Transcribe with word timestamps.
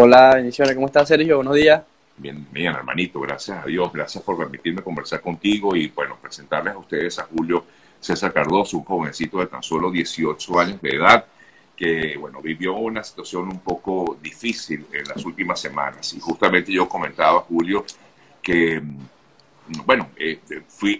Hola, 0.00 0.36
bendiciones. 0.36 0.76
¿Cómo 0.76 0.86
estás, 0.86 1.08
Sergio? 1.08 1.38
Buenos 1.38 1.56
días. 1.56 1.82
Bien, 2.16 2.46
bien, 2.52 2.72
hermanito, 2.72 3.18
gracias 3.18 3.64
a 3.64 3.66
Dios. 3.66 3.92
Gracias 3.92 4.22
por 4.22 4.38
permitirme 4.38 4.80
conversar 4.80 5.20
contigo 5.20 5.74
y, 5.74 5.88
bueno, 5.88 6.16
presentarles 6.22 6.74
a 6.74 6.78
ustedes 6.78 7.18
a 7.18 7.24
Julio 7.24 7.64
César 7.98 8.32
Cardoso, 8.32 8.78
un 8.78 8.84
jovencito 8.84 9.40
de 9.40 9.48
tan 9.48 9.60
solo 9.60 9.90
18 9.90 10.60
años 10.60 10.80
de 10.80 10.90
edad 10.90 11.24
que, 11.74 12.16
bueno, 12.16 12.40
vivió 12.40 12.74
una 12.74 13.02
situación 13.02 13.48
un 13.48 13.58
poco 13.58 14.16
difícil 14.22 14.86
en 14.92 15.02
las 15.08 15.24
últimas 15.24 15.60
semanas. 15.60 16.14
Y 16.14 16.20
justamente 16.20 16.70
yo 16.70 16.88
comentaba, 16.88 17.40
Julio, 17.40 17.84
que 18.40 18.80
bueno, 19.84 20.10
eh, 20.16 20.38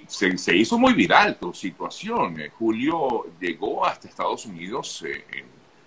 se, 0.09 0.57
hizo 0.57 0.77
muy 0.77 0.95
viral 0.95 1.37
tu 1.39 1.55
situación. 1.55 2.41
Eh, 2.41 2.51
Julio 2.59 3.27
llegó 3.41 3.87
hasta 3.87 4.09
Estados 4.09 4.45
Unidos 4.47 5.05
eh, 5.07 5.45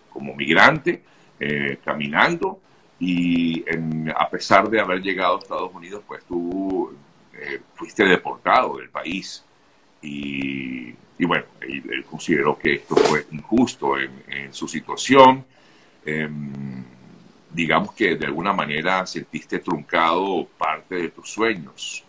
como 0.09 0.33
migrante, 0.33 1.03
caminando, 1.83 2.61
y 3.03 3.65
a 4.15 4.29
pesar 4.29 4.69
de 4.69 4.79
haber 4.79 5.01
llegado 5.01 5.37
a 5.37 5.39
Estados 5.39 5.73
Unidos, 5.73 6.03
pues 6.07 6.23
tú 6.23 6.95
fuiste 7.73 8.05
deportado 8.05 8.77
del 8.77 8.89
país. 8.89 9.43
Y, 10.03 10.93
bueno, 11.25 11.45
él, 11.61 12.05
consideró 12.07 12.59
que 12.59 12.75
esto 12.75 12.95
fue 12.95 13.25
injusto 13.31 13.97
en, 13.97 14.11
en 14.29 14.53
su 14.53 14.67
situación. 14.67 15.43
Em, 16.05 16.83
digamos 17.51 17.93
que 17.93 18.15
de 18.15 18.27
alguna 18.27 18.53
manera 18.53 19.05
sentiste 19.07 19.57
truncado 19.57 20.47
parte 20.55 20.95
de 20.95 21.09
tus 21.09 21.27
sueños. 21.27 22.03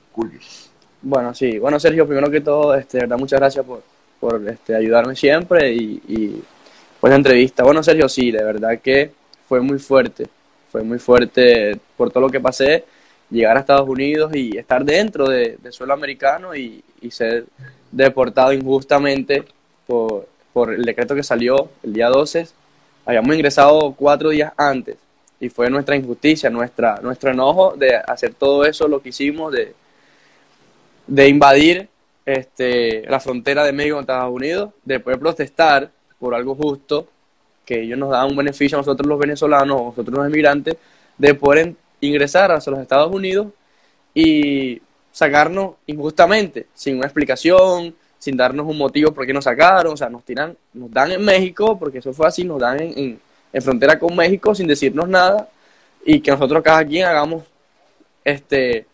Bueno, 1.01 1.33
sí. 1.35 1.59
Bueno, 1.59 1.81
Sergio, 1.81 2.07
primero 2.07 2.31
que 2.31 2.43
todo, 2.43 2.75
este, 2.75 2.99
verdad, 2.99 3.19
muchas 3.19 3.41
gracias 3.41 3.65
por, 3.65 3.83
por 4.21 4.47
este, 4.47 4.77
ayudarme 4.77 5.17
siempre 5.17 5.73
y, 5.73 6.03
y 6.07 6.43
pues 7.01 7.11
la 7.11 7.17
entrevista. 7.17 7.65
Bueno, 7.65 7.83
Sergio, 7.83 8.11
sí, 8.11 8.31
de 8.31 8.45
verdad 8.45 8.79
que 8.79 9.11
fue 9.49 9.63
muy 9.63 9.79
fuerte. 9.79 10.29
Fue 10.73 10.83
muy 10.83 10.99
fuerte 10.99 11.79
por 11.99 12.11
todo 12.11 12.23
lo 12.23 12.31
que 12.31 12.41
pasé, 12.41 12.87
llegar 13.31 13.59
a 13.59 13.61
Estados 13.61 13.87
Unidos 13.87 14.35
y 14.35 14.57
estar 14.57 14.83
dentro 14.83 15.29
de, 15.29 15.59
suelo 15.71 15.93
americano 15.93 16.57
y, 16.57 16.83
y, 17.03 17.11
ser 17.11 17.45
deportado 17.91 18.55
injustamente 18.55 19.45
por, 19.87 20.27
por 20.51 20.73
el 20.73 20.83
decreto 20.83 21.15
que 21.15 21.23
salió 21.23 21.69
el 21.83 21.93
día 21.93 22.09
12. 22.09 22.49
Habíamos 23.05 23.35
ingresado 23.35 23.93
cuatro 23.93 24.31
días 24.31 24.55
antes 24.57 24.97
y 25.39 25.51
fue 25.51 25.69
nuestra 25.69 25.95
injusticia, 25.95 26.49
nuestra, 26.49 27.01
nuestro 27.03 27.31
enojo 27.31 27.75
de 27.77 27.95
hacer 27.97 28.33
todo 28.33 28.65
eso, 28.65 28.89
lo 28.89 29.03
que 29.03 29.11
hicimos, 29.11 29.53
de, 29.53 29.75
de 31.07 31.29
invadir 31.29 31.87
este, 32.25 33.07
la 33.11 33.21
frontera 33.21 33.63
de 33.65 33.73
México 33.73 33.97
con 33.97 34.05
Estados 34.05 34.35
Unidos, 34.35 34.71
de 34.87 35.01
protestar 35.01 35.91
por 36.19 36.35
algo 36.35 36.55
justo, 36.55 37.09
que 37.65 37.83
ellos 37.83 37.99
nos 37.99 38.11
dan 38.11 38.31
un 38.31 38.37
beneficio 38.37 38.79
a 38.79 38.81
nosotros 38.81 39.07
los 39.07 39.19
venezolanos, 39.19 39.81
a 39.81 39.85
nosotros 39.85 40.17
los 40.17 40.29
inmigrantes, 40.29 40.77
de 41.19 41.35
poder 41.35 41.75
ingresar 42.01 42.51
hacia 42.53 42.71
los 42.73 42.81
Estados 42.81 43.13
Unidos 43.13 43.49
y 44.15 44.81
sacarnos 45.13 45.75
injustamente, 45.87 46.67
sin 46.75 46.97
una 46.97 47.07
explicación, 47.07 47.95
sin 48.19 48.37
darnos 48.37 48.67
un 48.67 48.79
motivo 48.79 49.13
por 49.13 49.27
qué 49.27 49.33
nos 49.33 49.45
sacaron, 49.45 49.95
o 49.95 49.97
sea, 49.97 50.09
nos 50.09 50.25
tiran, 50.25 50.57
nos 50.73 50.91
dan 50.91 51.13
en 51.13 51.25
México, 51.25 51.79
porque 51.79 51.99
eso 51.99 52.13
fue 52.13 52.27
así, 52.27 52.45
nos 52.45 52.61
dan 52.61 52.81
en, 52.81 53.21
en 53.53 53.63
frontera 53.63 53.99
con 53.99 54.15
México 54.17 54.55
sin 54.55 54.67
decirnos 54.67 55.09
nada, 55.09 55.49
y 56.05 56.21
que 56.21 56.31
nosotros 56.31 56.63
cada 56.63 56.85
quien 56.85 57.07
hagamos 57.07 57.45
este 58.25 58.87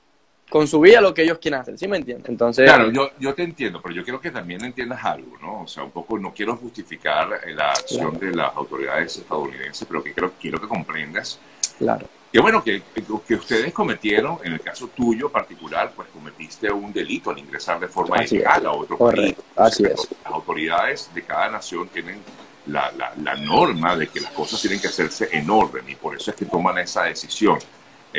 con 0.49 0.67
su 0.67 0.81
vida 0.81 1.01
lo 1.01 1.13
que 1.13 1.23
ellos 1.23 1.39
quieren 1.39 1.61
hacer, 1.61 1.79
¿sí 1.79 1.87
me 1.87 1.99
entiendes? 1.99 2.29
Entonces, 2.29 2.65
claro, 2.65 2.91
yo, 2.91 3.11
yo 3.19 3.35
te 3.35 3.43
entiendo, 3.43 3.81
pero 3.83 3.95
yo 3.95 4.03
quiero 4.03 4.21
que 4.21 4.31
también 4.31 4.65
entiendas 4.65 5.05
algo, 5.05 5.37
¿no? 5.39 5.63
O 5.63 5.67
sea, 5.67 5.85
un 5.85 5.91
poco, 5.91 6.19
no 6.19 6.33
quiero 6.33 6.57
justificar 6.57 7.29
la 7.55 7.71
acción 7.71 8.19
de 8.19 8.35
las 8.35 8.55
autoridades 8.57 9.17
estadounidenses, 9.19 9.87
pero 9.87 10.03
que 10.03 10.13
quiero, 10.13 10.33
quiero 10.41 10.61
que 10.61 10.69
comprendas. 10.69 11.39
Claro. 11.79 12.07
Que 12.33 12.41
bueno, 12.41 12.63
que, 12.63 12.83
que 13.27 13.35
ustedes 13.35 13.73
cometieron, 13.73 14.39
en 14.45 14.53
el 14.53 14.61
caso 14.61 14.89
tuyo 14.89 15.31
particular, 15.31 15.93
pues 15.97 16.09
cometiste 16.09 16.71
un 16.71 16.93
delito 16.93 17.31
al 17.31 17.39
ingresar 17.39 17.81
de 17.81 17.89
forma 17.89 18.23
ilegal 18.23 18.67
a 18.67 18.73
otro 18.73 18.99
país. 18.99 19.35
Así 19.57 19.85
es. 19.85 20.09
Las 20.25 20.33
autoridades 20.33 21.11
de 21.15 21.23
cada 21.23 21.49
nación 21.49 21.89
tienen 21.89 22.21
la, 22.67 22.93
la, 22.93 23.15
la 23.23 23.35
norma 23.35 23.97
de 23.97 24.09
que 24.09 24.21
las 24.21 24.31
cosas 24.33 24.61
tienen 24.61 24.79
que 24.79 24.89
hacerse 24.89 25.31
en 25.33 25.49
orden 25.49 25.89
y 25.89 25.95
por 25.95 26.17
eso 26.17 26.31
es 26.31 26.37
que 26.37 26.45
toman 26.45 26.77
esa 26.77 27.05
decisión. 27.05 27.59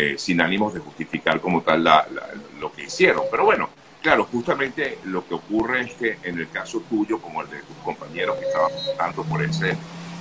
Eh, 0.01 0.17
sin 0.17 0.39
ánimos 0.39 0.73
de 0.73 0.79
justificar 0.79 1.41
como 1.41 1.61
tal 1.61 1.83
lo 2.57 2.71
que 2.71 2.83
hicieron. 2.83 3.23
Pero 3.29 3.43
bueno, 3.43 3.67
claro, 4.01 4.23
justamente 4.31 4.99
lo 5.03 5.27
que 5.27 5.33
ocurre 5.33 5.81
es 5.81 5.93
que 5.95 6.17
en 6.23 6.39
el 6.39 6.49
caso 6.49 6.81
tuyo, 6.89 7.19
como 7.19 7.41
el 7.41 7.49
de 7.49 7.57
tus 7.57 7.75
compañeros 7.83 8.37
que 8.37 8.45
estaban 8.45 8.71
pasando 8.71 9.23
por 9.23 9.43
eh, 9.43 9.49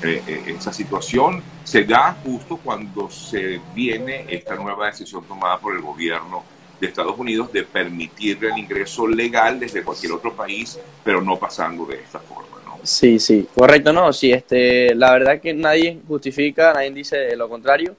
eh, 0.02 0.42
esa 0.48 0.72
situación, 0.72 1.44
se 1.62 1.84
da 1.84 2.16
justo 2.24 2.56
cuando 2.56 3.08
se 3.08 3.60
viene 3.72 4.26
esta 4.28 4.56
nueva 4.56 4.86
decisión 4.86 5.22
tomada 5.28 5.60
por 5.60 5.76
el 5.76 5.80
gobierno 5.80 6.42
de 6.80 6.88
Estados 6.88 7.16
Unidos 7.16 7.52
de 7.52 7.62
permitirle 7.62 8.48
el 8.48 8.58
ingreso 8.58 9.06
legal 9.06 9.60
desde 9.60 9.84
cualquier 9.84 10.10
otro 10.10 10.32
país, 10.32 10.76
pero 11.04 11.20
no 11.20 11.36
pasando 11.36 11.86
de 11.86 12.00
esta 12.00 12.18
forma. 12.18 12.48
Sí, 12.82 13.20
sí, 13.20 13.46
correcto, 13.54 13.92
no, 13.92 14.12
sí, 14.12 14.32
este, 14.32 14.92
la 14.96 15.12
verdad 15.12 15.40
que 15.40 15.54
nadie 15.54 16.00
justifica, 16.08 16.72
nadie 16.72 16.90
dice 16.90 17.36
lo 17.36 17.48
contrario 17.48 17.94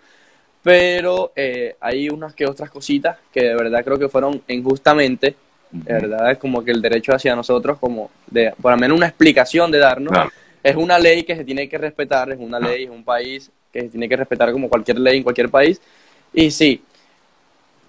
pero 0.69 1.31
eh, 1.35 1.77
hay 1.79 2.09
unas 2.09 2.35
que 2.35 2.45
otras 2.45 2.69
cositas 2.69 3.17
que 3.33 3.41
de 3.41 3.55
verdad 3.55 3.83
creo 3.83 3.97
que 3.97 4.07
fueron 4.07 4.39
injustamente, 4.47 5.33
de 5.71 5.93
verdad, 5.93 6.29
es 6.29 6.37
como 6.37 6.63
que 6.63 6.69
el 6.69 6.79
derecho 6.79 7.11
hacia 7.11 7.35
nosotros, 7.35 7.79
como 7.79 8.11
de, 8.27 8.53
por 8.61 8.71
lo 8.71 8.77
menos 8.77 8.95
una 8.95 9.07
explicación 9.07 9.71
de 9.71 9.79
darnos, 9.79 10.13
es 10.61 10.75
una 10.75 10.99
ley 10.99 11.23
que 11.23 11.35
se 11.35 11.43
tiene 11.43 11.67
que 11.67 11.79
respetar, 11.79 12.31
es 12.31 12.37
una 12.37 12.59
ley, 12.59 12.83
es 12.83 12.91
un 12.91 13.03
país 13.03 13.49
que 13.73 13.81
se 13.81 13.89
tiene 13.89 14.07
que 14.07 14.15
respetar 14.15 14.51
como 14.51 14.69
cualquier 14.69 14.99
ley 14.99 15.17
en 15.17 15.23
cualquier 15.23 15.49
país, 15.49 15.81
y 16.35 16.51
sí, 16.51 16.83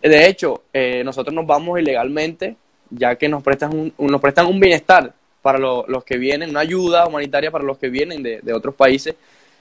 de 0.00 0.26
hecho, 0.26 0.62
eh, 0.72 1.02
nosotros 1.04 1.34
nos 1.34 1.47
vamos 1.47 1.78
ilegalmente, 1.78 2.56
ya 2.88 3.14
que 3.16 3.28
nos 3.28 3.42
prestan 3.42 3.76
un, 3.76 4.10
nos 4.10 4.22
prestan 4.22 4.47
un 4.47 4.58
bienestar 4.58 5.12
para 5.42 5.58
los 5.58 6.02
que 6.02 6.16
vienen, 6.16 6.48
una 6.48 6.60
ayuda 6.60 7.06
humanitaria 7.06 7.50
para 7.50 7.62
los 7.62 7.76
que 7.76 7.91
vienen 7.91 8.22
de, 8.22 8.41
de 8.41 8.54
otros 8.54 8.74
países, 8.74 9.16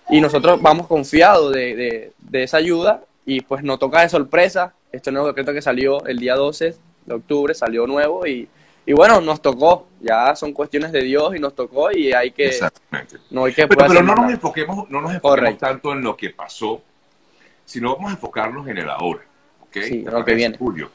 y 0.10 0.22
nosotros 0.22 0.62
vamos 0.62 0.88
confiados 0.88 1.54
de, 1.54 2.12
de, 2.18 2.44
esa 2.44 2.58
ayuda 2.58 3.04
y 3.30 3.42
pues 3.42 3.64
nos 3.64 3.78
toca 3.78 4.02
de 4.02 4.10
sorpresa 4.10 4.74
este 4.92 5.12
nuevo 5.12 5.28
decreto 5.28 5.54
que 5.54 5.62
salió 5.62 6.04
el 6.08 6.18
día 6.18 6.34
12 6.34 6.76
de 7.06 7.14
octubre, 7.14 7.54
salió 7.54 7.86
nuevo 7.86 8.26
y, 8.26 8.50
y 8.88 8.94
bueno, 8.94 9.22
nos 9.22 9.40
tocó, 9.40 9.88
ya 10.02 10.36
son 10.36 10.52
cuestiones 10.52 10.92
de 10.92 11.04
Dios 11.04 11.36
y 11.36 11.40
nos 11.40 11.54
tocó 11.54 11.92
y 11.92 12.12
hay 12.12 12.32
que... 12.32 12.48
Exactamente. 12.48 13.18
No 13.30 13.46
hay 13.46 13.54
que 13.54 13.68
pero, 13.68 13.86
pero 13.88 14.02
no, 14.02 14.16
nos 14.16 14.32
enfoquemos, 14.32 14.90
no 14.90 15.00
nos 15.02 15.14
enfoquemos 15.14 15.60
tanto 15.60 15.94
en 15.94 16.02
lo 16.02 16.18
que 16.18 16.32
pasó, 16.32 16.82
sino 17.66 17.96
vamos 17.96 18.10
a 18.10 18.14
enfocarnos 18.16 18.68
en 18.68 18.80
el 18.80 18.90
ahora. 18.90 19.22
¿okay? 19.62 19.84
Sí, 19.84 20.02
lo 20.02 20.26
que 20.26 20.34
viene. 20.34 20.58
Julio. 20.58 20.90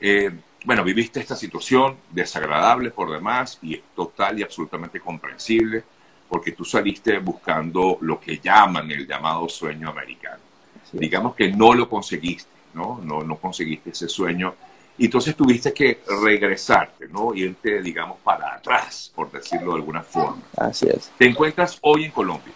Eh, 0.00 0.30
bueno, 0.64 0.84
viviste 0.84 1.18
esta 1.18 1.34
situación 1.34 1.96
desagradable 2.12 2.92
por 2.92 3.10
demás 3.10 3.58
y 3.62 3.74
es 3.74 3.80
total 3.96 4.38
y 4.38 4.44
absolutamente 4.44 5.00
comprensible 5.00 5.82
porque 6.28 6.52
tú 6.52 6.64
saliste 6.64 7.18
buscando 7.18 7.98
lo 8.02 8.20
que 8.20 8.38
llaman 8.38 8.88
el 8.92 9.08
llamado 9.08 9.48
sueño 9.48 9.90
americano. 9.90 10.49
Digamos 10.92 11.34
que 11.34 11.50
no 11.50 11.74
lo 11.74 11.88
conseguiste, 11.88 12.50
¿no? 12.74 13.00
¿no? 13.02 13.22
No 13.22 13.36
conseguiste 13.36 13.90
ese 13.90 14.08
sueño. 14.08 14.54
Y 14.98 15.06
entonces 15.06 15.34
tuviste 15.34 15.72
que 15.72 16.00
regresarte, 16.22 17.08
¿no? 17.08 17.34
Irte, 17.34 17.80
digamos, 17.80 18.18
para 18.22 18.54
atrás, 18.54 19.10
por 19.14 19.30
decirlo 19.30 19.72
de 19.72 19.76
alguna 19.78 20.02
forma. 20.02 20.42
Así 20.56 20.86
es. 20.88 21.10
Te 21.16 21.26
encuentras 21.26 21.78
hoy 21.80 22.04
en 22.04 22.10
Colombia. 22.10 22.52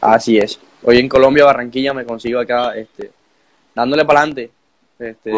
Así 0.00 0.36
es. 0.36 0.58
Hoy 0.82 0.98
en 0.98 1.08
Colombia, 1.08 1.44
Barranquilla, 1.44 1.94
me 1.94 2.04
consigo 2.04 2.40
acá, 2.40 2.74
este, 2.74 3.10
dándole 3.74 4.04
para 4.04 4.20
adelante, 4.20 4.50
este, 4.98 5.32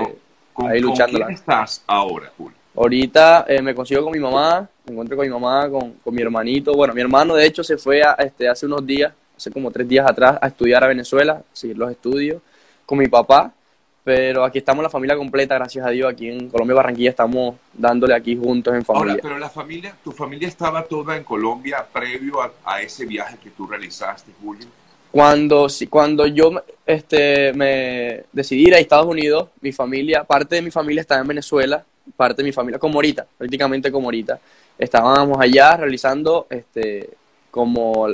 ahí 0.56 0.80
luchando. 0.80 1.18
¿Con 1.18 1.26
quién 1.26 1.34
estás 1.34 1.82
ahora, 1.86 2.32
Julio? 2.36 2.56
Ahorita 2.74 3.44
eh, 3.48 3.60
me 3.60 3.74
consigo 3.74 4.02
con 4.02 4.12
mi 4.12 4.18
mamá, 4.18 4.68
me 4.86 4.92
encuentro 4.92 5.16
con 5.16 5.26
mi 5.26 5.32
mamá, 5.32 5.68
con, 5.68 5.92
con, 5.94 6.14
mi 6.14 6.22
hermanito. 6.22 6.72
Bueno, 6.72 6.94
mi 6.94 7.02
hermano 7.02 7.34
de 7.34 7.44
hecho 7.44 7.62
se 7.62 7.76
fue 7.76 8.02
a, 8.02 8.12
este, 8.12 8.48
hace 8.48 8.66
unos 8.66 8.86
días, 8.86 9.12
hace 9.42 9.50
como 9.50 9.72
tres 9.72 9.88
días 9.88 10.08
atrás, 10.08 10.38
a 10.40 10.46
estudiar 10.46 10.84
a 10.84 10.86
Venezuela, 10.86 11.42
seguir 11.52 11.76
los 11.76 11.90
estudios, 11.90 12.40
con 12.86 12.98
mi 12.98 13.08
papá. 13.08 13.52
Pero 14.04 14.44
aquí 14.44 14.58
estamos 14.58 14.82
la 14.82 14.90
familia 14.90 15.16
completa, 15.16 15.54
gracias 15.54 15.86
a 15.86 15.90
Dios. 15.90 16.12
Aquí 16.12 16.28
en 16.28 16.48
Colombia, 16.48 16.74
Barranquilla, 16.74 17.10
estamos 17.10 17.56
dándole 17.72 18.14
aquí 18.14 18.36
juntos 18.36 18.74
en 18.74 18.84
familia. 18.84 19.12
Ahora, 19.12 19.22
pero 19.22 19.38
la 19.38 19.48
familia, 19.48 19.94
tu 20.02 20.10
familia 20.10 20.48
estaba 20.48 20.84
toda 20.84 21.16
en 21.16 21.22
Colombia 21.22 21.86
previo 21.92 22.40
a, 22.64 22.82
ese 22.82 23.06
viaje 23.06 23.36
que 23.42 23.50
tú 23.50 23.66
realizaste, 23.66 24.32
Julio. 24.42 24.66
Cuando, 25.12 25.68
cuando 25.88 26.26
yo 26.26 26.50
este, 26.84 27.52
me 27.52 28.24
decidí 28.32 28.68
ir 28.68 28.74
a 28.74 28.78
Estados 28.78 29.06
Unidos, 29.06 29.50
mi 29.60 29.70
familia, 29.70 30.24
parte 30.24 30.56
de 30.56 30.62
mi 30.62 30.70
familia 30.70 31.02
estaba 31.02 31.20
en 31.20 31.28
Venezuela 31.28 31.84
parte 32.16 32.42
de 32.42 32.44
mi 32.44 32.52
familia, 32.52 32.78
como 32.78 32.94
ahorita, 32.94 33.26
prácticamente 33.38 33.92
como 33.92 34.08
ahorita. 34.08 34.40
Estábamos 34.78 35.38
allá 35.40 35.76
realizando, 35.76 36.46
este, 36.50 37.10
como 37.50 38.08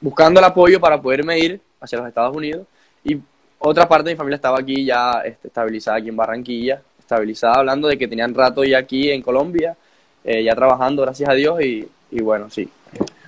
buscando 0.00 0.40
el 0.40 0.44
apoyo 0.44 0.80
para 0.80 1.00
poderme 1.00 1.38
ir 1.38 1.60
hacia 1.80 1.98
los 1.98 2.08
Estados 2.08 2.36
Unidos 2.36 2.66
y 3.04 3.18
otra 3.58 3.88
parte 3.88 4.08
de 4.08 4.14
mi 4.14 4.18
familia 4.18 4.36
estaba 4.36 4.58
aquí 4.58 4.84
ya 4.84 5.22
este, 5.24 5.48
estabilizada 5.48 5.98
aquí 5.98 6.08
en 6.08 6.16
Barranquilla, 6.16 6.82
estabilizada 6.98 7.54
hablando 7.56 7.88
de 7.88 7.96
que 7.96 8.08
tenían 8.08 8.34
rato 8.34 8.64
ya 8.64 8.78
aquí 8.78 9.10
en 9.10 9.22
Colombia, 9.22 9.76
eh, 10.24 10.44
ya 10.44 10.54
trabajando, 10.54 11.02
gracias 11.02 11.28
a 11.28 11.34
Dios, 11.34 11.60
y, 11.62 11.88
bueno, 12.20 12.50
sí. 12.50 12.68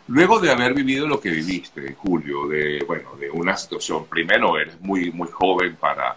Luego 0.09 0.41
de 0.41 0.50
haber 0.50 0.75
vivido 0.75 1.06
lo 1.06 1.20
que 1.20 1.31
viviste, 1.31 1.94
Julio, 1.94 2.47
de, 2.47 2.85
bueno, 2.87 3.14
de 3.17 3.31
una 3.31 3.56
situación, 3.56 4.06
primero 4.06 4.59
eres 4.59 4.81
muy, 4.81 5.11
muy 5.12 5.29
joven 5.29 5.76
para, 5.76 6.17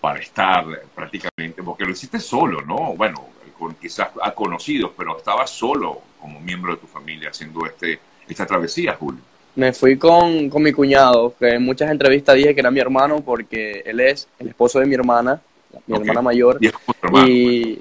para 0.00 0.18
estar 0.18 0.64
prácticamente, 0.94 1.62
porque 1.62 1.84
lo 1.84 1.90
hiciste 1.90 2.18
solo, 2.18 2.62
¿no? 2.62 2.94
Bueno, 2.94 3.28
con 3.58 3.74
quizás 3.74 4.08
a 4.22 4.32
conocidos, 4.32 4.92
pero 4.96 5.16
estabas 5.18 5.50
solo 5.50 6.00
como 6.20 6.40
miembro 6.40 6.74
de 6.74 6.80
tu 6.80 6.86
familia 6.86 7.30
haciendo 7.30 7.64
este, 7.66 7.98
esta 8.26 8.46
travesía, 8.46 8.94
Julio. 8.94 9.20
Me 9.56 9.72
fui 9.72 9.96
con, 9.96 10.48
con 10.50 10.62
mi 10.62 10.72
cuñado, 10.72 11.34
que 11.38 11.48
en 11.48 11.62
muchas 11.64 11.90
entrevistas 11.90 12.34
dije 12.36 12.54
que 12.54 12.60
era 12.60 12.70
mi 12.70 12.78
hermano 12.80 13.20
porque 13.22 13.82
él 13.86 14.00
es 14.00 14.28
el 14.38 14.48
esposo 14.48 14.78
de 14.80 14.86
mi 14.86 14.94
hermana, 14.94 15.40
mi 15.86 15.96
hermana 15.96 16.20
mayor. 16.22 16.58
Y 16.60 16.66
hermano, 16.68 17.26
Y 17.28 17.80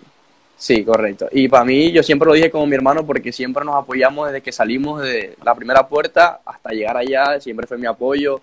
sí, 0.57 0.83
correcto. 0.85 1.27
Y 1.33 1.49
para 1.49 1.65
mí, 1.65 1.91
yo 1.91 2.01
siempre 2.01 2.27
lo 2.27 2.33
dije 2.33 2.49
como 2.49 2.65
mi 2.65 2.75
hermano 2.75 3.05
porque 3.05 3.31
siempre 3.33 3.65
nos 3.65 3.75
apoyamos 3.75 4.27
desde 4.27 4.41
que 4.41 4.53
salimos 4.53 5.01
de 5.01 5.35
la 5.43 5.53
primera 5.53 5.85
puerta 5.87 6.39
hasta 6.45 6.69
llegar 6.71 6.95
allá, 6.95 7.39
siempre 7.41 7.67
fue 7.67 7.77
mi 7.77 7.87
apoyo. 7.87 8.39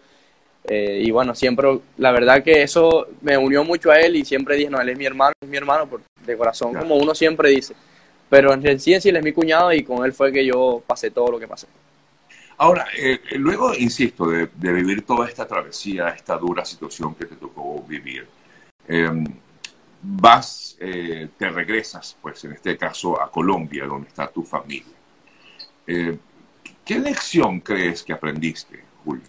Eh, 0.64 1.00
y 1.02 1.10
bueno, 1.10 1.34
siempre, 1.34 1.80
la 1.96 2.12
verdad 2.12 2.42
que 2.42 2.62
eso 2.62 3.08
me 3.22 3.36
unió 3.38 3.64
mucho 3.64 3.90
a 3.90 3.98
él 3.98 4.14
y 4.14 4.24
siempre 4.26 4.56
dije, 4.56 4.70
no, 4.70 4.80
él 4.80 4.90
es 4.90 4.98
mi 4.98 5.06
hermano, 5.06 5.32
es 5.42 5.48
mi 5.48 5.56
hermano, 5.56 5.86
por, 5.86 6.02
de 6.24 6.36
corazón, 6.36 6.70
Claro. 6.72 6.86
como 6.86 7.00
uno 7.02 7.14
siempre 7.14 7.48
dice. 7.48 7.74
Pero 8.28 8.52
en 8.52 8.78
sí 8.78 8.92
en 8.94 9.00
sí 9.00 9.08
él 9.08 9.16
es 9.16 9.24
mi 9.24 9.32
cuñado 9.32 9.72
y 9.72 9.82
con 9.82 10.04
él 10.04 10.12
fue 10.12 10.30
que 10.32 10.44
yo 10.44 10.82
pasé 10.86 11.10
todo 11.10 11.32
lo 11.32 11.38
que 11.40 11.48
pasé. 11.48 11.66
Ahora, 12.62 12.86
eh, 12.96 13.18
luego, 13.38 13.74
insisto, 13.74 14.24
de, 14.30 14.46
vivir 14.54 15.04
toda 15.04 15.26
esta 15.26 15.48
travesía, 15.48 16.10
esta 16.10 16.36
dura 16.36 16.64
situación 16.64 17.12
que 17.16 17.24
te 17.24 17.34
tocó 17.34 17.82
vivir, 17.82 18.24
eh, 18.86 19.10
vas, 20.00 20.76
eh, 20.78 21.28
te 21.36 21.50
regresas, 21.50 22.16
pues 22.22 22.44
en 22.44 22.52
este 22.52 22.78
caso, 22.78 23.20
a 23.20 23.28
Colombia, 23.32 23.84
donde 23.86 24.06
está 24.06 24.28
tu 24.28 24.44
familia. 24.44 24.94
Eh, 25.88 26.16
¿Qué 26.84 27.00
lección 27.00 27.58
crees 27.58 28.04
que 28.04 28.12
aprendiste, 28.12 28.84
Julio? 29.04 29.24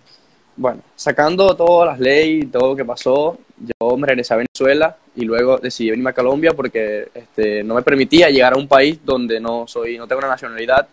Bueno, 0.56 0.84
sacando 0.96 1.56
todas 1.56 1.90
las 1.90 2.00
leyes 2.00 2.44
y 2.44 2.48
todo 2.48 2.70
lo 2.70 2.76
que 2.76 2.86
pasó, 2.86 3.40
yo 3.58 3.98
me 3.98 4.06
regresé 4.06 4.36
a 4.36 4.38
Venezuela 4.38 4.96
y 5.16 5.26
luego 5.26 5.58
decidí 5.58 5.90
venirme 5.90 6.12
a 6.12 6.14
Colombia 6.14 6.52
porque 6.54 7.10
este, 7.12 7.64
no 7.64 7.74
me 7.74 7.82
permitía 7.82 8.30
llegar 8.30 8.54
a 8.54 8.58
un 8.58 8.68
país 8.68 9.00
donde 9.04 9.40
no 9.40 9.66
soy, 9.66 9.98
no 9.98 10.08
tengo 10.08 10.20
una 10.20 10.28
nacionalidad. 10.28 10.88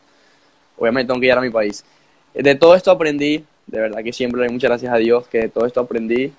Obviamente 0.79 1.09
tengo 1.09 1.21
que 1.21 1.27
llegar 1.27 1.39
a 1.41 1.43
mi 1.43 1.51
país. 1.51 1.85
De 2.35 2.55
todo 2.55 2.75
esto 2.75 2.91
aprendí, 2.91 3.44
de 3.67 3.81
verdad 3.81 4.03
que 4.03 4.12
siempre 4.12 4.41
doy 4.41 4.50
muchas 4.50 4.71
gracias 4.71 4.93
a 4.93 4.97
Dios 4.97 5.27
que 5.29 5.38
de 5.38 5.49
todo 5.49 5.67
esto 5.67 5.81
aprendí 5.81 6.32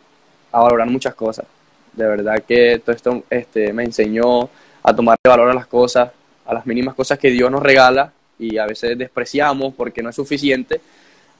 a 0.51 0.61
valorar 0.61 0.89
muchas 0.89 1.15
cosas. 1.15 1.45
De 1.93 2.05
verdad 2.05 2.43
que 2.47 2.81
todo 2.83 2.95
esto 2.95 3.23
este, 3.29 3.73
me 3.73 3.83
enseñó 3.83 4.49
a 4.83 4.95
tomarle 4.95 5.19
valor 5.27 5.49
a 5.49 5.53
las 5.53 5.67
cosas, 5.67 6.11
a 6.45 6.53
las 6.53 6.65
mínimas 6.65 6.95
cosas 6.95 7.19
que 7.19 7.29
Dios 7.29 7.51
nos 7.51 7.61
regala 7.61 8.11
y 8.39 8.57
a 8.57 8.65
veces 8.65 8.97
despreciamos 8.97 9.73
porque 9.75 10.01
no 10.01 10.09
es 10.09 10.15
suficiente, 10.15 10.81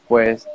pues 0.08 0.46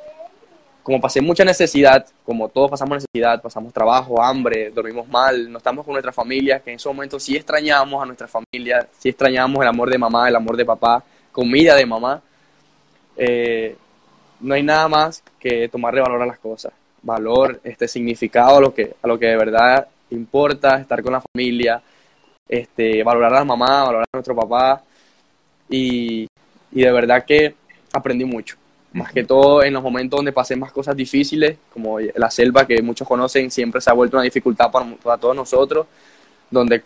como 0.82 1.00
pasé 1.00 1.20
mucha 1.20 1.44
necesidad, 1.44 2.06
como 2.24 2.48
todos 2.48 2.70
pasamos 2.70 2.98
necesidad, 2.98 3.42
pasamos 3.42 3.72
trabajo, 3.72 4.22
hambre, 4.22 4.70
dormimos 4.70 5.08
mal, 5.08 5.50
no 5.50 5.58
estamos 5.58 5.84
con 5.84 5.94
nuestra 5.94 6.12
familia, 6.12 6.60
que 6.60 6.70
en 6.70 6.76
ese 6.76 6.88
momento 6.88 7.18
sí 7.18 7.34
extrañamos 7.34 8.00
a 8.00 8.06
nuestra 8.06 8.28
familia, 8.28 8.86
sí 8.96 9.08
extrañamos 9.08 9.60
el 9.62 9.66
amor 9.66 9.90
de 9.90 9.98
mamá, 9.98 10.28
el 10.28 10.36
amor 10.36 10.56
de 10.56 10.64
papá, 10.64 11.02
comida 11.32 11.74
de 11.74 11.86
mamá. 11.86 12.22
Eh, 13.16 13.76
no 14.40 14.54
hay 14.54 14.62
nada 14.62 14.88
más 14.88 15.22
que 15.38 15.68
tomarle 15.68 16.00
valor 16.00 16.22
a 16.22 16.26
las 16.26 16.38
cosas, 16.38 16.72
valor, 17.02 17.60
este 17.64 17.88
significado 17.88 18.58
a 18.58 18.60
lo 18.60 18.74
que, 18.74 18.94
a 19.02 19.06
lo 19.06 19.18
que 19.18 19.26
de 19.26 19.36
verdad 19.36 19.88
importa, 20.10 20.76
estar 20.76 21.02
con 21.02 21.12
la 21.12 21.20
familia, 21.20 21.82
este, 22.48 23.02
valorar 23.02 23.34
a 23.34 23.38
la 23.40 23.44
mamá, 23.44 23.84
valorar 23.84 24.06
a 24.12 24.16
nuestro 24.16 24.34
papá. 24.34 24.82
Y, 25.68 26.28
y 26.72 26.82
de 26.82 26.92
verdad 26.92 27.24
que 27.24 27.54
aprendí 27.92 28.24
mucho. 28.24 28.56
Más 28.92 29.12
que 29.12 29.24
todo 29.24 29.62
en 29.62 29.74
los 29.74 29.82
momentos 29.82 30.18
donde 30.18 30.32
pasé 30.32 30.56
más 30.56 30.72
cosas 30.72 30.96
difíciles, 30.96 31.58
como 31.72 31.98
la 32.00 32.30
selva 32.30 32.66
que 32.66 32.80
muchos 32.82 33.06
conocen, 33.06 33.50
siempre 33.50 33.80
se 33.80 33.90
ha 33.90 33.94
vuelto 33.94 34.16
una 34.16 34.24
dificultad 34.24 34.70
para, 34.70 34.86
para 35.02 35.18
todos 35.18 35.36
nosotros, 35.36 35.86
donde 36.50 36.82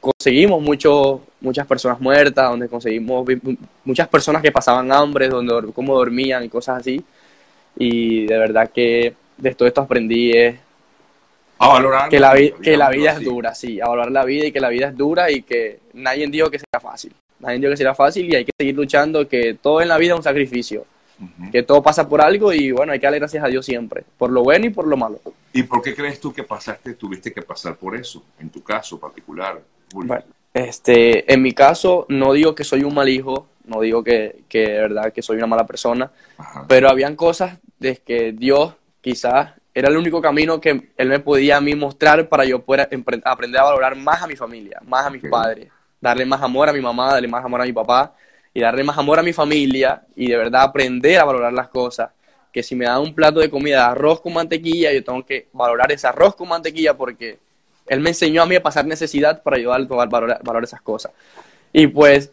conseguimos 0.00 0.62
mucho, 0.62 1.20
muchas 1.40 1.66
personas 1.66 2.00
muertas, 2.00 2.50
donde 2.50 2.68
conseguimos 2.68 3.28
muchas 3.84 4.08
personas 4.08 4.42
que 4.42 4.52
pasaban 4.52 4.90
hambre, 4.92 5.28
donde 5.28 5.72
cómo 5.72 5.96
dormían 5.96 6.44
y 6.44 6.48
cosas 6.48 6.80
así. 6.80 7.02
Y 7.76 8.26
de 8.26 8.38
verdad 8.38 8.70
que 8.70 9.14
de 9.36 9.54
todo 9.54 9.68
esto 9.68 9.80
aprendí 9.82 10.32
es 10.32 10.56
A 11.58 11.68
valorar 11.68 12.08
que 12.08 12.20
la, 12.20 12.34
vi- 12.34 12.50
vida, 12.50 12.56
que 12.62 12.76
la 12.76 12.90
vida 12.90 13.12
es 13.12 13.24
dura, 13.24 13.54
sí, 13.54 13.80
a 13.80 13.88
valorar 13.88 14.12
la 14.12 14.24
vida 14.24 14.46
y 14.46 14.52
que 14.52 14.60
la 14.60 14.68
vida 14.68 14.88
es 14.88 14.96
dura 14.96 15.30
y 15.30 15.42
que 15.42 15.80
nadie 15.94 16.26
dijo 16.28 16.50
que 16.50 16.58
sea 16.58 16.80
fácil. 16.80 17.12
Nadie 17.40 17.58
dijo 17.58 17.70
que 17.70 17.76
sea 17.76 17.94
fácil 17.94 18.32
y 18.32 18.36
hay 18.36 18.44
que 18.44 18.52
seguir 18.58 18.74
luchando, 18.74 19.28
que 19.28 19.54
todo 19.54 19.80
en 19.80 19.88
la 19.88 19.98
vida 19.98 20.12
es 20.12 20.18
un 20.18 20.24
sacrificio 20.24 20.84
Ujú. 21.20 21.50
que 21.50 21.64
todo 21.64 21.82
pasa 21.82 22.08
por 22.08 22.20
algo 22.20 22.52
y 22.52 22.70
bueno, 22.70 22.92
hay 22.92 23.00
que 23.00 23.06
darle 23.06 23.18
gracias 23.18 23.42
a 23.42 23.48
Dios 23.48 23.66
siempre, 23.66 24.04
por 24.16 24.30
lo 24.30 24.44
bueno 24.44 24.66
y 24.66 24.70
por 24.70 24.86
lo 24.86 24.96
malo. 24.96 25.20
¿Y 25.52 25.64
por 25.64 25.82
qué 25.82 25.92
crees 25.92 26.20
tú 26.20 26.32
que 26.32 26.44
pasaste, 26.44 26.94
tuviste 26.94 27.32
que 27.32 27.42
pasar 27.42 27.74
por 27.76 27.96
eso, 27.96 28.22
en 28.38 28.50
tu 28.50 28.62
caso 28.62 29.00
particular, 29.00 29.60
Bueno, 29.94 30.22
este, 30.54 31.32
en 31.32 31.42
mi 31.42 31.52
caso, 31.52 32.06
no 32.08 32.32
digo 32.32 32.54
que 32.54 32.64
soy 32.64 32.82
un 32.82 32.94
mal 32.94 33.08
hijo, 33.08 33.48
no 33.64 33.80
digo 33.80 34.02
que, 34.02 34.44
que 34.48 34.60
de 34.60 34.80
verdad 34.80 35.12
que 35.12 35.22
soy 35.22 35.36
una 35.36 35.46
mala 35.46 35.66
persona, 35.66 36.10
Ajá. 36.36 36.64
pero 36.68 36.88
habían 36.88 37.16
cosas 37.16 37.58
de 37.78 37.96
que 37.96 38.32
Dios 38.32 38.74
quizás 39.00 39.52
era 39.74 39.88
el 39.88 39.96
único 39.96 40.20
camino 40.20 40.60
que 40.60 40.90
Él 40.96 41.08
me 41.08 41.20
podía 41.20 41.58
a 41.58 41.60
mí 41.60 41.74
mostrar 41.74 42.28
para 42.28 42.44
yo 42.44 42.60
poder 42.60 42.88
aprender 43.24 43.60
a 43.60 43.64
valorar 43.64 43.94
más 43.94 44.22
a 44.22 44.26
mi 44.26 44.34
familia, 44.34 44.80
más 44.84 45.06
a 45.06 45.10
mis 45.10 45.22
padres, 45.22 45.68
darle 46.00 46.24
más 46.26 46.42
amor 46.42 46.68
a 46.68 46.72
mi 46.72 46.80
mamá, 46.80 47.12
darle 47.12 47.28
más 47.28 47.44
amor 47.44 47.62
a 47.62 47.64
mi 47.64 47.72
papá 47.72 48.14
y 48.52 48.60
darle 48.60 48.82
más 48.82 48.98
amor 48.98 49.20
a 49.20 49.22
mi 49.22 49.32
familia 49.32 50.02
y 50.16 50.28
de 50.28 50.36
verdad 50.36 50.62
aprender 50.62 51.20
a 51.20 51.24
valorar 51.24 51.52
las 51.52 51.68
cosas. 51.68 52.10
Que 52.52 52.62
si 52.62 52.74
me 52.74 52.86
dan 52.86 53.00
un 53.00 53.14
plato 53.14 53.38
de 53.38 53.50
comida 53.50 53.76
de 53.76 53.90
arroz 53.92 54.20
con 54.20 54.32
mantequilla, 54.32 54.92
yo 54.92 55.04
tengo 55.04 55.24
que 55.24 55.46
valorar 55.52 55.92
ese 55.92 56.08
arroz 56.08 56.34
con 56.34 56.48
mantequilla 56.48 56.96
porque 56.96 57.38
Él 57.88 58.00
me 58.00 58.10
enseñó 58.10 58.42
a 58.42 58.46
mí 58.46 58.56
a 58.56 58.62
pasar 58.62 58.86
necesidad 58.86 59.42
para 59.42 59.56
ayudar 59.56 59.80
a 59.80 60.06
valorar, 60.06 60.40
valorar 60.42 60.64
esas 60.64 60.80
cosas. 60.80 61.12
Y 61.72 61.86
pues 61.86 62.30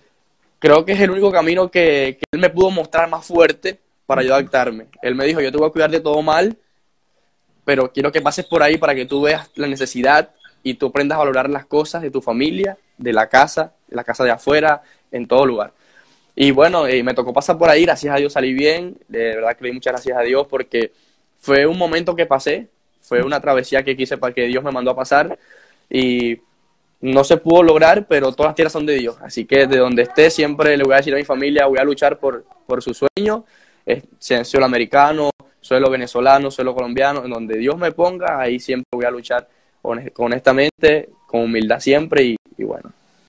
creo 0.60 0.86
que 0.86 0.94
es 0.94 1.00
el 1.00 1.12
único 1.12 1.32
camino 1.32 1.70
que, 1.70 2.20
Él 2.32 2.40
me 2.40 2.50
pudo 2.50 2.72
mostrar 2.72 3.10
más 3.10 3.26
fuerte 3.26 3.80
para 4.06 4.24
yo 4.24 4.34
adaptarme. 4.34 4.88
Él 5.02 5.16
me 5.16 5.26
dijo, 5.26 5.42
yo 5.42 5.52
te 5.52 5.58
voy 5.58 5.68
a 5.68 5.72
cuidar 5.72 5.92
de 5.92 6.00
todo 6.00 6.22
mal, 6.22 6.58
pero 7.64 7.92
quiero 7.92 8.12
que 8.12 8.22
pases 8.22 8.46
por 8.46 8.62
ahí 8.62 8.78
para 8.78 8.96
que 8.96 9.06
tú 9.06 9.22
veas 9.22 9.50
la 9.56 9.68
necesidad 9.68 10.32
y 10.64 10.76
tú 10.76 10.88
aprendas 10.88 11.16
a 11.16 11.20
valorar 11.20 11.50
las 11.50 11.66
cosas 11.66 12.02
de 12.02 12.12
tu 12.12 12.22
familia, 12.22 12.78
de 12.98 13.14
la 13.14 13.28
casa, 13.30 13.74
la 13.90 14.04
casa 14.04 14.24
de 14.24 14.32
afuera, 14.32 14.82
en 15.12 15.28
todo 15.28 15.46
lugar. 15.46 15.74
Y 16.36 16.52
bueno, 16.52 16.86
eh, 16.88 17.02
me 17.04 17.14
tocó 17.14 17.32
pasar 17.32 17.58
por 17.58 17.70
ahí, 17.70 17.84
gracias 17.84 18.14
a 18.14 18.18
Dios 18.18 18.34
salí 18.34 18.54
bien, 18.54 18.98
de 19.08 19.36
verdad 19.36 19.56
que 19.56 19.64
le 19.64 19.70
di 19.70 19.76
muchas 19.76 19.94
gracias 19.94 20.18
a 20.18 20.22
Dios 20.22 20.48
porque 20.48 20.92
fue 21.38 21.66
un 21.66 21.78
momento 21.78 22.16
que 22.16 22.26
pasé, 22.26 22.68
fue 23.08 23.22
una 23.22 23.40
travesía 23.40 23.84
que 23.84 23.96
quise 23.96 24.18
para 24.18 24.34
que 24.34 24.44
Dios 24.44 24.64
me 24.64 24.72
mandó 24.72 24.92
a 24.92 24.96
pasar 24.96 25.38
y 25.90 26.40
no 27.02 27.24
se 27.24 27.38
pudo 27.38 27.62
lograr, 27.62 28.08
pero 28.08 28.32
todas 28.32 28.50
las 28.50 28.56
tierras 28.56 28.74
son 28.74 28.86
de 28.86 28.96
Dios. 28.96 29.18
Así 29.22 29.46
que 29.46 29.68
de 29.68 29.78
donde 29.78 30.04
esté 30.04 30.30
siempre 30.30 30.76
le 30.76 30.84
voy 30.84 30.94
a 30.94 30.98
decir 30.98 31.14
a 31.14 31.18
mi 31.18 31.24
familia, 31.24 31.68
voy 31.68 31.78
a 31.78 31.84
luchar 31.84 32.18
por, 32.18 32.46
por 32.66 32.82
su 32.82 32.94
sueño, 32.94 33.46
es, 33.86 34.04
suelo 34.48 34.66
americano, 34.66 35.30
suelo 35.62 35.90
venezolano, 35.90 36.50
suelo 36.50 36.74
colombiano, 36.74 37.24
en 37.24 37.32
donde 37.32 37.58
Dios 37.58 37.78
me 37.78 37.92
ponga, 37.92 38.40
ahí 38.40 38.60
siempre 38.60 38.88
voy 38.92 39.06
a 39.06 39.12
luchar 39.12 39.48
honest- 39.84 40.14
honestamente, 40.18 41.10
con 41.28 41.42
humildad 41.42 41.80
siempre 41.80 42.24
y, 42.24 42.36
y 42.58 42.64
bueno, 42.64 42.92